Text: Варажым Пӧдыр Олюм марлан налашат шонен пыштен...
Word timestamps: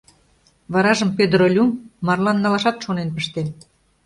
Варажым 0.73 1.09
Пӧдыр 1.17 1.41
Олюм 1.47 1.69
марлан 2.05 2.37
налашат 2.43 2.77
шонен 2.83 3.09
пыштен... 3.15 3.47